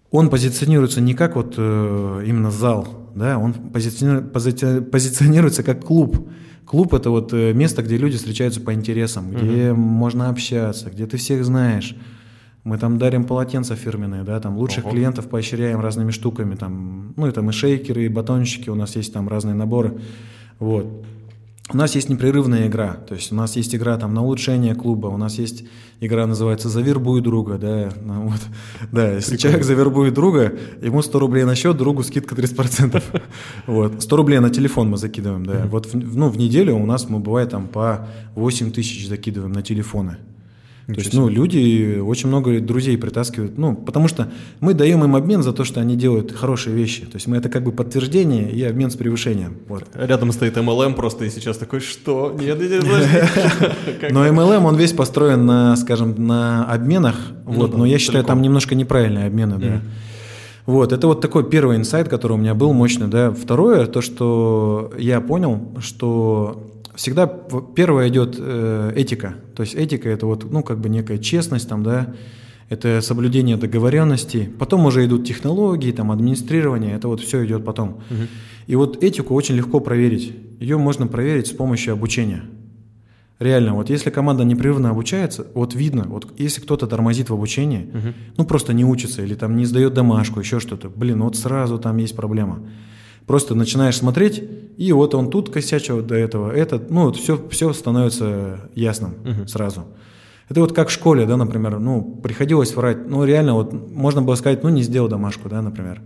[0.09, 6.27] он позиционируется не как вот э, именно зал, да, он позициони- пози- позиционируется как клуб.
[6.65, 11.17] Клуб это вот э, место, где люди встречаются по интересам, где можно общаться, где ты
[11.17, 11.95] всех знаешь.
[12.63, 14.93] Мы там дарим полотенца фирменные, да, там лучших Ого.
[14.93, 19.27] клиентов поощряем разными штуками, там, ну, это мы шейкеры, и батончики, у нас есть там
[19.27, 19.99] разные наборы,
[20.59, 20.85] вот.
[21.73, 25.07] У нас есть непрерывная игра, то есть у нас есть игра там на улучшение клуба,
[25.07, 25.63] у нас есть
[26.01, 28.41] игра называется «Завербуй друга», да, ну, вот,
[28.91, 33.01] да, если человек завербует друга, ему 100 рублей на счет, другу скидка 30%,
[33.67, 37.19] вот, 100 рублей на телефон мы закидываем, да, вот, ну, в неделю у нас мы
[37.19, 40.17] бывает там по 8 тысяч закидываем на телефоны,
[40.93, 45.43] то есть, ну, люди очень много друзей притаскивают, ну, потому что мы даем им обмен
[45.43, 47.01] за то, что они делают хорошие вещи.
[47.05, 49.57] То есть мы это как бы подтверждение и обмен с превышением.
[49.67, 49.85] Вот.
[49.93, 52.35] Рядом стоит MLM просто и сейчас такой, что?
[52.39, 57.77] Нет, нет, нет, Но MLM, он весь построен на, скажем, на обменах, вот, Ну да,
[57.77, 59.81] но я считаю, там немножко неправильные обмены, да.
[60.65, 63.31] Вот, это вот такой первый инсайт, который у меня был мощный, да.
[63.31, 69.35] Второе, то, что я понял, что всегда первое идет э, этика.
[69.55, 72.13] То есть этика это вот, ну, как бы некая честность там, да,
[72.69, 74.49] это соблюдение договоренностей.
[74.57, 78.01] Потом уже идут технологии, там, администрирование, это вот все идет потом.
[78.67, 80.33] И вот этику очень легко проверить.
[80.59, 82.43] Ее можно проверить с помощью обучения.
[83.39, 87.89] Реально, вот если команда непрерывно обучается, вот видно, вот если кто-то тормозит в обучении,
[88.37, 91.97] ну просто не учится или там не сдает домашку, еще что-то, блин, вот сразу там
[91.97, 92.59] есть проблема.
[93.27, 94.43] Просто начинаешь смотреть,
[94.77, 99.15] и вот он тут косячил до этого, это, ну вот все, все становится ясным
[99.47, 99.85] сразу.
[100.49, 104.35] Это вот как в школе, да, например, ну, приходилось врать, ну, реально, вот можно было
[104.35, 106.01] сказать, ну, не сделал домашку, да, например.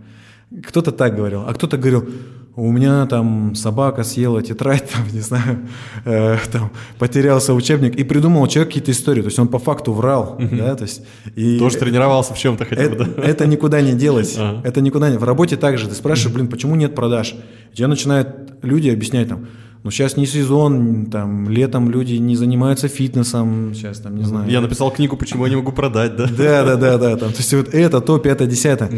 [0.68, 2.08] Кто-то так говорил, а кто-то говорил,
[2.56, 5.68] у меня там собака съела тетрадь, там, не знаю,
[6.04, 10.38] э, там, потерялся учебник, и придумал человек какие-то истории, то есть он по факту врал,
[10.38, 11.02] да, то есть...
[11.36, 13.22] И Тоже тренировался в чем-то хотя бы, это, да?
[13.22, 14.36] это никуда не делось.
[14.38, 14.62] Ага.
[14.64, 15.18] Это никуда не.
[15.18, 15.88] В работе также.
[15.88, 17.34] Ты спрашиваешь, блин, почему нет продаж?
[17.72, 18.28] И тебе начинают
[18.62, 19.46] люди объяснять там,
[19.82, 24.50] ну сейчас не сезон, там летом люди не занимаются фитнесом, сейчас там не знаю.
[24.50, 26.26] Я написал книгу, почему я не могу продать, да?
[26.26, 27.16] Да, да, да, да.
[27.16, 28.90] Там, то есть вот это, то, пятое, десятое.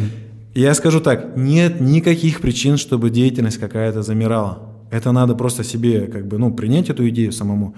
[0.55, 4.59] Я скажу так, нет никаких причин, чтобы деятельность какая-то замирала.
[4.91, 7.75] Это надо просто себе как бы, ну, принять эту идею самому.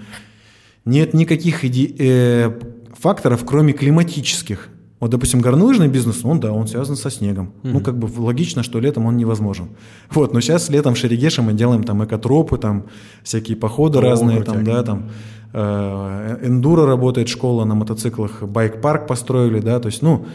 [0.85, 2.59] Нет никаких иде- э,
[2.97, 4.69] факторов, кроме климатических.
[4.99, 7.53] Вот, допустим, горнолыжный бизнес, он, да, он связан со снегом.
[7.63, 9.69] Ну, как бы логично, что летом он невозможен.
[10.11, 12.85] Вот, но сейчас летом в Шерегеше мы делаем там экотропы, там
[13.23, 15.09] всякие походы О, разные, там, да, там
[15.53, 20.25] э, эндуро работает школа на мотоциклах, байк-парк построили, да, то есть, ну,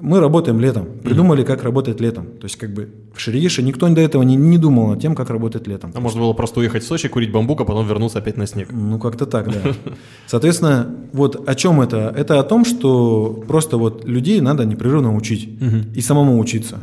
[0.00, 2.26] мы работаем летом, придумали, как работать летом.
[2.26, 5.30] То есть, как бы в Шерегеше никто до этого не, не думал над тем, как
[5.30, 5.92] работать летом.
[5.94, 8.68] А можно было просто уехать в Сочи, курить бамбук, а потом вернуться опять на снег.
[8.70, 9.72] Ну, как-то так, да.
[10.26, 12.14] Соответственно, вот о чем это?
[12.16, 15.48] Это о том, что просто вот людей надо непрерывно учить
[15.94, 16.78] и самому учиться.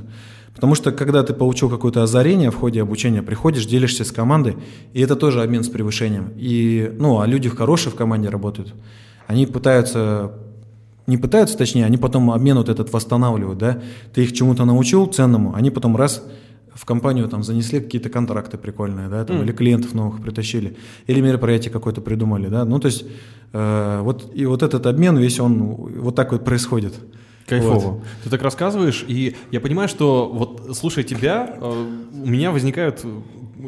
[0.58, 4.58] Потому что когда ты получил какое-то озарение в ходе обучения, приходишь, делишься с командой,
[4.92, 6.32] и это тоже обмен с превышением.
[6.36, 8.74] И, ну, а люди хорошие в команде работают.
[9.28, 10.32] Они пытаются
[11.08, 13.82] не пытаются, точнее, они потом обмен вот этот восстанавливают, да,
[14.14, 16.24] ты их чему-то научил ценному, они потом раз
[16.76, 21.72] в компанию там занесли какие-то контракты прикольные, да, там, или клиентов новых притащили, или мероприятие
[21.72, 23.06] какое-то придумали, да, ну, то есть
[23.54, 26.94] э, вот, и вот этот обмен весь он вот так вот происходит.
[27.48, 27.80] Кайфово.
[27.80, 28.04] Вот.
[28.26, 33.06] Ты так рассказываешь, и я понимаю, что вот слушая тебя, э, у меня возникают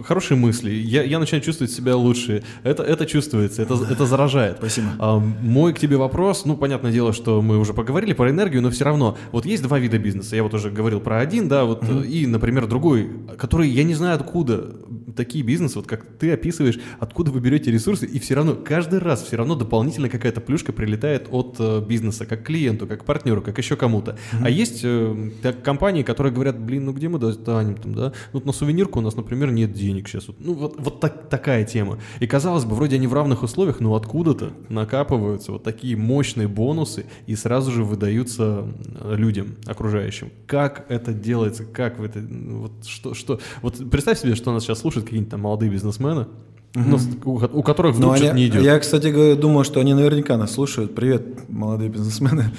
[0.06, 0.71] хорошие мысли.
[0.71, 2.43] Я, я начинаю чувствовать себя лучше.
[2.63, 4.58] Это, это чувствуется, это, это заражает.
[4.58, 4.88] Спасибо.
[4.99, 8.69] А, мой к тебе вопрос, ну, понятное дело, что мы уже поговорили про энергию, но
[8.69, 10.36] все равно, вот есть два вида бизнеса.
[10.36, 13.93] Я вот уже говорил про один, да, вот, э, и, например, другой, который я не
[13.93, 14.75] знаю откуда
[15.15, 19.24] такие бизнесы, вот как ты описываешь, откуда вы берете ресурсы, и все равно, каждый раз
[19.24, 23.76] все равно дополнительно какая-то плюшка прилетает от э, бизнеса, как клиенту, как партнеру, как еще
[23.76, 24.12] кому-то.
[24.12, 24.41] Mm-hmm.
[24.43, 28.13] А есть э, так, компании, которые говорят, блин, ну где мы достанем там, да?
[28.34, 30.28] Ну, вот на сувенирку у нас, например, нет денег сейчас.
[30.28, 32.00] Вот, ну, вот, вот так, такая тема.
[32.19, 37.06] И казалось бы, вроде они в равных условиях, но откуда-то накапываются вот такие мощные бонусы
[37.28, 38.67] и сразу же выдаются
[39.06, 40.32] людям, окружающим.
[40.48, 41.65] Как это делается?
[41.65, 42.19] Как вы это...
[42.19, 43.39] Вот что, что...
[43.62, 46.28] Вот представь себе, что нас сейчас слушают какие-нибудь там молодые бизнесмены,
[46.76, 48.62] ну, у, у которых вдруг что-то не идет.
[48.62, 50.94] Я, кстати, говоря, думаю, что они наверняка нас слушают.
[50.94, 52.52] Привет, молодые бизнесмены.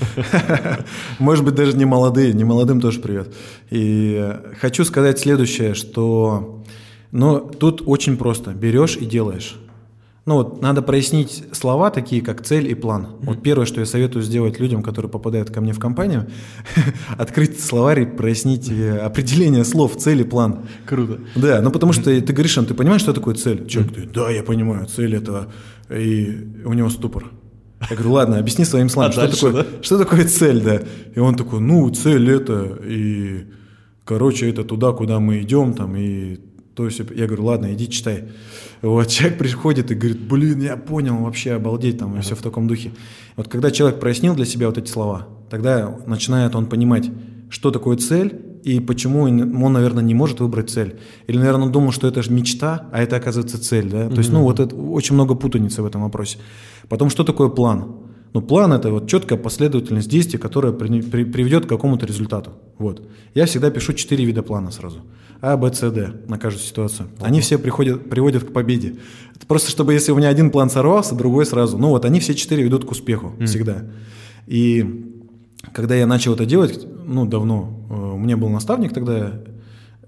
[1.21, 3.33] Может быть, даже не молодые, не молодым тоже привет.
[3.71, 6.61] И хочу сказать следующее, что
[7.13, 8.51] ну, тут очень просто.
[8.51, 9.57] Берешь и делаешь.
[10.31, 13.03] Ну вот надо прояснить слова такие, как цель и план.
[13.03, 13.25] Mm-hmm.
[13.25, 16.29] Вот первое, что я советую сделать людям, которые попадают ко мне в компанию,
[17.19, 20.67] открыть словарь и прояснить э, определение слов цель и план.
[20.87, 21.19] Круто.
[21.35, 23.67] Да, ну потому что ты говоришь, ты понимаешь, что такое цель?
[23.67, 25.49] Человек говорит, да, я понимаю, цель это...
[25.91, 27.25] И у него ступор.
[27.91, 29.83] Я говорю, ладно, объясни своим словам, а что, дальше, такое, да?
[29.83, 30.81] что такое цель, да?
[31.13, 33.47] И он такой, ну, цель это, и,
[34.05, 36.39] короче, это туда, куда мы идем, там, и
[36.75, 38.25] то есть я говорю, ладно, иди читай.
[38.83, 42.69] Вот человек приходит и говорит, блин, я понял, вообще обалдеть, там, и все в таком
[42.69, 42.93] духе.
[43.37, 47.11] Вот когда человек прояснил для себя вот эти слова, тогда начинает он понимать,
[47.51, 50.99] что такое цель и почему он, наверное, не может выбрать цель.
[51.27, 53.89] Или, наверное, он думал, что это же мечта, а это оказывается цель.
[53.91, 54.09] Да?
[54.09, 56.39] То есть, ну, вот это очень много путаницы в этом вопросе.
[56.89, 57.97] Потом, что такое план?
[58.33, 62.53] Ну, план– это вот четкая последовательность действий, которая при, при, приведет к какому-то результату.
[62.79, 63.03] Вот.
[63.35, 65.01] Я всегда пишу четыре вида плана сразу.
[65.41, 67.09] А, Б, С, Д на каждую ситуацию.
[67.19, 67.27] Ого.
[67.27, 68.97] Они все приходят, приводят к победе.
[69.35, 71.79] Это просто чтобы, если у меня один план сорвался, другой сразу.
[71.79, 73.47] Ну вот, они все четыре ведут к успеху mm.
[73.47, 73.85] всегда.
[74.47, 75.07] И
[75.73, 79.41] когда я начал это делать, ну, давно, э, у меня был наставник тогда,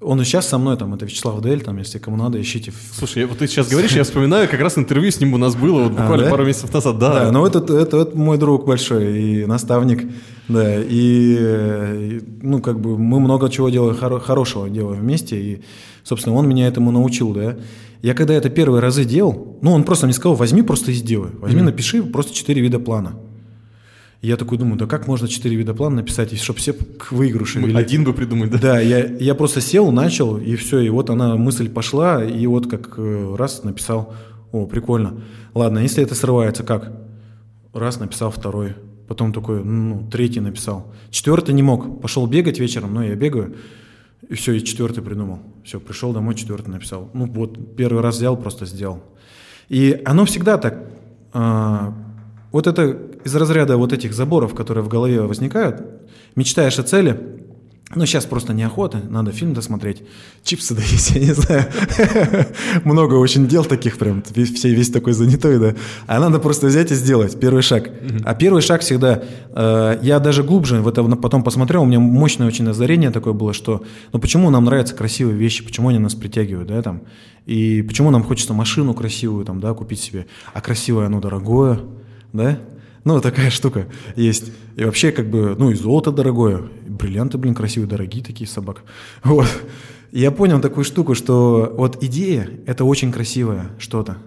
[0.03, 2.73] он и сейчас со мной, там, это Вячеслав Дель, там, если кому надо, ищите.
[2.93, 5.85] Слушай, вот ты сейчас говоришь, я вспоминаю, как раз интервью с ним у нас было
[5.85, 6.31] вот буквально а, да?
[6.31, 7.13] пару месяцев назад, да.
[7.25, 10.11] Да, но это, это, это мой друг большой и наставник,
[10.49, 15.63] да, и, ну, как бы мы много чего делаем, хоро, хорошего делаем вместе, и,
[16.03, 17.57] собственно, он меня этому научил, да.
[18.03, 21.31] Я когда это первые разы делал, ну, он просто мне сказал, возьми просто и сделай,
[21.41, 21.65] возьми, mm-hmm.
[21.65, 23.17] напиши просто четыре вида плана
[24.23, 27.75] я такой думаю, да как можно четыре вида плана написать, чтобы все к выигрышу вели?
[27.77, 28.59] Один бы придумать, да?
[28.59, 32.71] Да, я, я просто сел, начал, и все, и вот она, мысль пошла, и вот
[32.71, 34.15] как э, раз написал,
[34.53, 35.21] о, прикольно.
[35.55, 36.93] Ладно, если это срывается, как?
[37.73, 38.75] Раз написал второй,
[39.09, 40.93] потом такой, ну, третий написал.
[41.11, 43.57] Четвертый не мог, пошел бегать вечером, но я бегаю,
[44.29, 45.41] и все, и четвертый придумал.
[45.65, 47.11] Все, пришел домой, четвертый написал.
[47.13, 49.03] Ну вот, первый раз взял, просто сделал.
[49.69, 50.79] И оно всегда так,
[51.33, 51.93] а,
[52.53, 55.83] вот это из разряда вот этих заборов, которые в голове возникают,
[56.37, 57.19] мечтаешь о цели,
[57.95, 60.03] ну, сейчас просто неохота, надо фильм досмотреть,
[60.43, 61.67] чипсы доесть, я не знаю.
[62.85, 65.75] Много очень дел таких прям, все весь такой занятой, да.
[66.07, 67.91] А надо просто взять и сделать первый шаг.
[68.25, 72.47] А первый шаг всегда, э, я даже глубже в это потом посмотрел, у меня мощное
[72.47, 76.69] очень озарение такое было, что, ну, почему нам нравятся красивые вещи, почему они нас притягивают,
[76.69, 77.03] да, там,
[77.45, 81.81] и почему нам хочется машину красивую, там, да, купить себе, а красивое оно дорогое,
[82.33, 82.59] да,
[83.05, 84.53] ну, такая штука есть.
[84.77, 88.85] И вообще, как бы, ну, и золото дорогое, и бриллианты, блин, красивые, дорогие такие собак.
[89.25, 89.49] Вот.
[90.13, 94.19] Я понял такую штуку, что вот идея– это очень красивое что-то.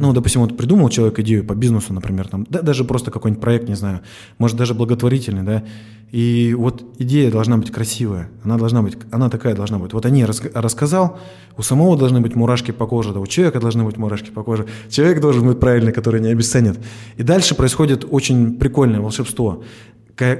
[0.00, 3.68] Ну, допустим, вот придумал человек идею по бизнесу, например, там, да, даже просто какой-нибудь проект,
[3.68, 4.00] не знаю,
[4.38, 5.64] может, даже благотворительный, да,
[6.10, 9.92] и вот идея должна быть красивая, она должна быть, она такая должна быть.
[9.92, 11.18] Вот они рас, рассказал,
[11.56, 14.66] у самого должны быть мурашки по коже, да, у человека должны быть мурашки по коже,
[14.88, 16.78] человек должен быть правильный, который не обесценит.
[17.16, 19.62] И дальше происходит очень прикольное волшебство.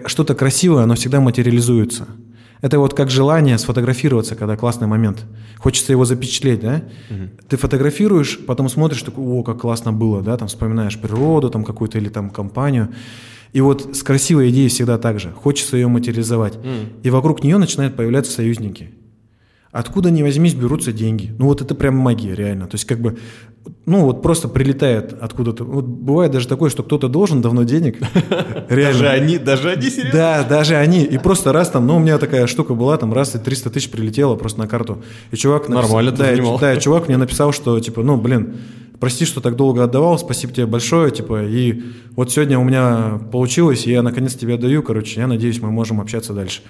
[0.07, 2.07] Что-то красивое, оно всегда материализуется.
[2.61, 5.25] Это вот как желание сфотографироваться, когда классный момент.
[5.59, 6.83] Хочется его запечатлеть, да?
[7.11, 7.49] Угу.
[7.49, 11.99] Ты фотографируешь, потом смотришь, такой, о, как классно было, да, там вспоминаешь природу, там какую-то
[11.99, 12.89] или там компанию.
[13.53, 15.31] И вот с красивой идеей всегда так же.
[15.31, 16.57] Хочется ее материализовать.
[16.57, 17.01] Mm.
[17.03, 18.91] И вокруг нее начинают появляться союзники.
[19.71, 21.35] Откуда ни возьмись, берутся деньги.
[21.39, 22.67] Ну вот это прям магия, реально.
[22.67, 23.19] То есть как бы,
[23.87, 25.65] ну вот просто прилетает откуда-то.
[25.65, 27.99] Вот бывает даже такое, что кто-то должен давно денег.
[28.69, 28.93] Реально.
[28.93, 30.13] Даже они, даже они серьезно?
[30.13, 31.05] Да, даже они.
[31.05, 33.91] И просто раз там, ну у меня такая штука была, там раз и 300 тысяч
[33.91, 35.03] прилетело просто на карту.
[35.31, 35.69] И чувак...
[35.69, 38.57] Нормально написал, ты да, да, чувак мне написал, что типа, ну блин,
[39.01, 41.83] прости, что так долго отдавал, спасибо тебе большое, типа, и
[42.17, 46.01] вот сегодня у меня получилось, и я наконец тебе отдаю, короче, я надеюсь, мы можем
[46.01, 46.63] общаться дальше.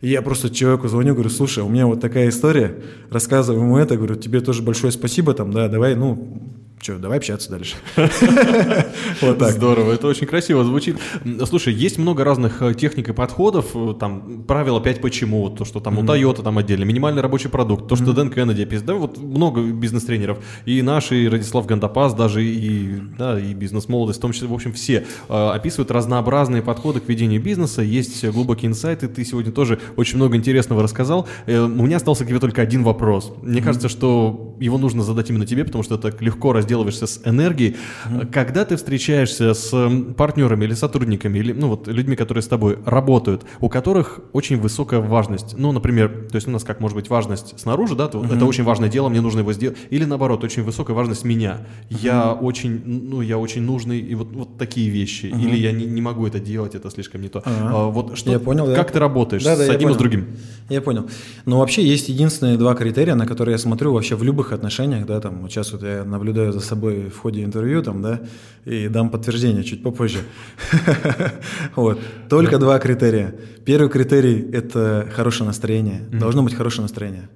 [0.00, 2.74] И я просто человеку звоню, говорю, слушай, у меня вот такая история,
[3.10, 6.42] рассказываю ему это, говорю, тебе тоже большое спасибо, там, да, давай, ну,
[6.84, 7.76] что, давай общаться дальше.
[9.20, 9.52] Вот так.
[9.52, 10.98] Здорово, это очень красиво звучит.
[11.46, 15.80] Слушай, есть много разных э, техник и подходов, э, там, правило 5 почему, то, что
[15.80, 19.18] там у Toyota там отдельно, минимальный рабочий продукт, то, что Дэн Кеннеди описывает, да, вот
[19.18, 24.48] много бизнес-тренеров, и наши, и Радислав Гандапас даже, и, да, и бизнес-молодость, в том числе,
[24.48, 29.52] в общем, все э, описывают разнообразные подходы к ведению бизнеса, есть глубокие инсайты, ты сегодня
[29.52, 31.26] тоже очень много интересного рассказал.
[31.46, 33.32] У меня остался к тебе только один вопрос.
[33.42, 37.76] Мне кажется, что его нужно задать именно тебе, потому что так легко разделываешься с энергией.
[38.06, 38.32] Mm-hmm.
[38.32, 43.44] Когда ты встречаешься с партнерами или сотрудниками, или ну, вот, людьми, которые с тобой работают,
[43.60, 47.58] у которых очень высокая важность, ну, например, то есть у нас как может быть важность
[47.58, 48.36] снаружи, да, mm-hmm.
[48.36, 51.66] это очень важное дело, мне нужно его сделать, или наоборот, очень высокая важность меня.
[51.90, 51.98] Mm-hmm.
[52.02, 55.42] Я очень, ну, я очень нужный, и вот, вот такие вещи, mm-hmm.
[55.42, 57.38] или я не, не могу это делать, это слишком не то.
[57.38, 57.70] Uh-huh.
[57.72, 58.92] А, вот что, я понял, как да.
[58.92, 60.26] ты работаешь да, да, с одним и с другим?
[60.68, 61.08] Я понял.
[61.44, 65.20] Но вообще есть единственные два критерия, на которые я смотрю вообще в любых отношениях, да,
[65.20, 68.20] там, вот сейчас вот я наблюдаю за собой в ходе интервью, там, да,
[68.64, 70.18] и дам подтверждение чуть попозже.
[71.76, 71.98] Вот.
[72.28, 73.34] Только два критерия.
[73.64, 76.00] Первый критерий– это хорошее настроение.
[76.12, 77.28] Должно быть хорошее настроение.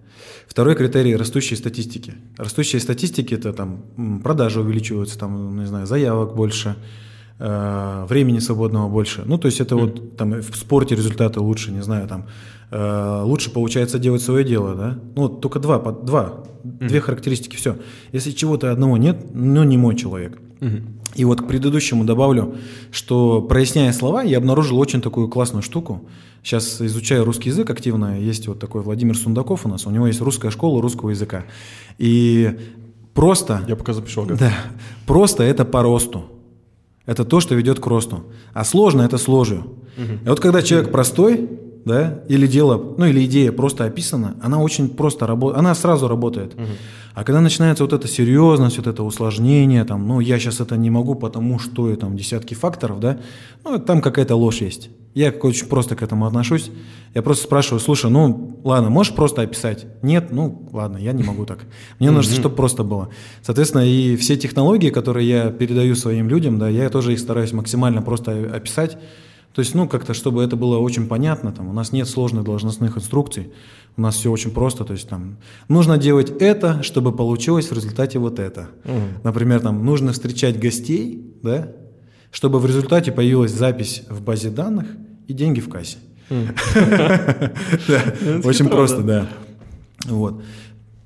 [0.47, 2.15] Второй критерий– растущие статистики.
[2.37, 6.77] Растущие статистики– это там продажи увеличиваются, там, не знаю, заявок больше,
[7.39, 9.23] э, времени свободного больше.
[9.27, 12.27] Ну, то есть это вот там в спорте результаты лучше, не знаю, там
[12.71, 14.99] Э, лучше получается делать свое дело, да?
[15.17, 16.89] Ну, только два, два, mm-hmm.
[16.89, 17.77] две характеристики, все.
[18.13, 20.39] Если чего-то одного нет, ну, не мой человек.
[20.61, 20.83] Mm-hmm.
[21.15, 22.57] И вот к предыдущему добавлю,
[22.91, 26.05] что проясняя слова, я обнаружил очень такую классную штуку.
[26.43, 28.21] Сейчас изучаю русский язык активно.
[28.21, 29.87] Есть вот такой Владимир Сундаков у нас.
[29.87, 31.45] У него есть русская школа русского языка.
[31.97, 32.59] И
[33.15, 33.65] просто...
[33.67, 34.23] Я пока запишу.
[34.23, 34.37] Ага.
[34.37, 34.53] Да.
[35.07, 36.27] Просто это по росту.
[37.09, 38.25] Это то, что ведет к росту.
[38.53, 39.61] А сложно– это сложью.
[39.97, 40.13] Угу.
[40.27, 41.49] И вот когда человек простой,
[41.87, 46.53] да, или дело, ну или идея просто описана, она очень просто работает, она сразу работает.
[46.55, 46.67] Угу.
[47.15, 50.91] А когда начинается вот эта серьезность, вот это усложнение, там, ну я сейчас это не
[50.91, 53.19] могу, потому что там десятки факторов, да,
[53.65, 54.91] ну там какая-то ложь есть.
[55.19, 56.71] Я очень просто к этому отношусь.
[57.13, 59.85] Я просто спрашиваю, слушай, ну ладно, можешь просто описать?
[60.01, 61.59] Нет, ну ладно, я не могу так.
[61.99, 63.09] Мне нужно, чтобы просто было.
[63.43, 68.01] Соответственно, и все технологии, которые я передаю своим людям, да, я тоже их стараюсь максимально
[68.01, 68.97] просто описать.
[69.55, 72.97] То есть, ну, как-то, чтобы это было очень понятно, там, у нас нет сложных должностных
[72.97, 73.51] инструкций,
[73.97, 78.21] у нас все очень просто, то есть, там, нужно делать это, чтобы получилось в результате
[78.21, 78.69] вот это.
[78.85, 79.01] Угу.
[79.25, 81.73] Например, там, нужно встречать гостей, да,
[82.31, 84.87] чтобы в результате появилась запись в базе данных
[85.27, 85.99] и деньги в кассе.
[88.45, 89.29] Очень просто, да.
[90.05, 90.43] Вот.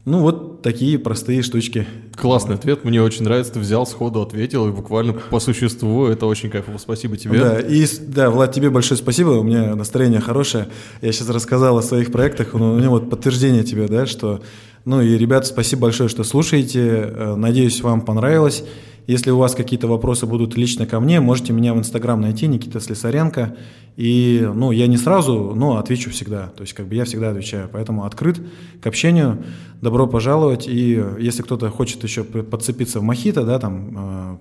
[0.04, 1.86] Ну вот такие простые штучки.
[2.16, 3.52] Классный ответ, мне очень нравится.
[3.52, 6.78] Ты взял, сходу ответил, и буквально по существу это очень кайфово.
[6.78, 7.38] Спасибо тебе.
[7.38, 9.30] Да, и да, Влад, тебе большое спасибо.
[9.30, 10.68] У меня настроение хорошее.
[11.02, 14.42] Я сейчас рассказал о своих проектах, но у меня вот подтверждение тебе, да, что...
[14.84, 16.80] Ну и, ребята, спасибо большое, что слушаете.
[16.80, 18.64] Э, надеюсь, вам понравилось.
[19.06, 22.80] Если у вас какие-то вопросы будут лично ко мне, можете меня в Инстаграм найти, Никита
[22.80, 23.56] Слесаренко.
[23.96, 26.48] И, ну, я не сразу, но отвечу всегда.
[26.56, 27.68] То есть, как бы я всегда отвечаю.
[27.72, 28.40] Поэтому открыт
[28.80, 29.44] к общению.
[29.80, 30.68] Добро пожаловать.
[30.68, 34.36] И если кто-то хочет еще подцепиться в Мохито, да, там, э,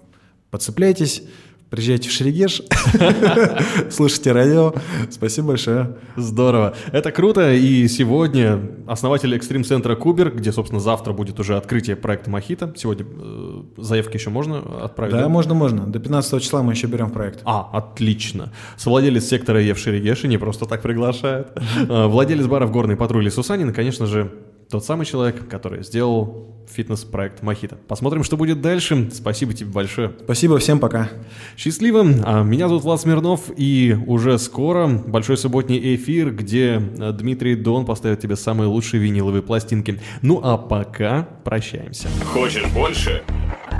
[0.51, 1.23] подцепляйтесь.
[1.71, 2.61] Приезжайте в Шерегеш,
[3.89, 4.73] слушайте радио.
[5.09, 5.95] Спасибо большое.
[6.17, 6.75] Здорово.
[6.91, 7.53] Это круто.
[7.53, 12.73] И сегодня основатель экстрим-центра Кубер, где, собственно, завтра будет уже открытие проекта Мохито.
[12.75, 15.13] Сегодня э, заявки еще можно отправить?
[15.13, 15.87] Да, да, можно, можно.
[15.87, 17.39] До 15 числа мы еще берем проект.
[17.45, 18.51] А, отлично.
[18.75, 21.57] Совладелец сектора Ев Шерегеши не просто так приглашает.
[21.87, 24.29] Э, владелец бара в Горной патруле Сусанин, конечно же,
[24.71, 27.77] тот самый человек, который сделал фитнес-проект Мохито.
[27.87, 29.09] Посмотрим, что будет дальше.
[29.13, 30.13] Спасибо тебе большое.
[30.23, 31.09] Спасибо, всем пока.
[31.57, 32.05] Счастливо.
[32.23, 37.85] А, меня зовут Влад Смирнов, и уже скоро большой субботний эфир, где а, Дмитрий Дон
[37.85, 39.99] поставит тебе самые лучшие виниловые пластинки.
[40.21, 42.07] Ну а пока прощаемся.
[42.31, 43.23] Хочешь больше?